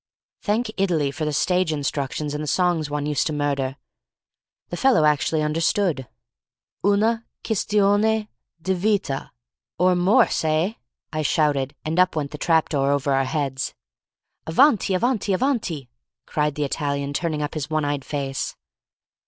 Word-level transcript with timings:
Thank 0.41 0.71
Italy 0.77 1.11
for 1.11 1.25
the 1.25 1.31
stage 1.31 1.71
instructions 1.71 2.33
in 2.33 2.41
the 2.41 2.47
songs 2.47 2.89
one 2.89 3.05
used 3.05 3.27
to 3.27 3.33
murder! 3.33 3.75
The 4.69 4.77
fellow 4.77 5.05
actually 5.05 5.43
understood. 5.43 6.07
"Una—quistione—di—vita." 6.83 9.31
"Or 9.77 9.93
mors, 9.95 10.43
eh?" 10.43 10.73
I 11.13 11.21
shouted, 11.21 11.75
and 11.85 11.99
up 11.99 12.15
went 12.15 12.31
the 12.31 12.39
trap 12.39 12.69
door 12.69 12.89
over 12.91 13.13
our 13.13 13.25
heads. 13.25 13.75
"Avanti, 14.47 14.95
avanti, 14.95 15.33
avanti!" 15.33 15.91
cried 16.25 16.55
the 16.55 16.63
Italian, 16.63 17.13
turning 17.13 17.43
up 17.43 17.53
his 17.53 17.69
one 17.69 17.85
eyed 17.85 18.03
face. 18.03 18.55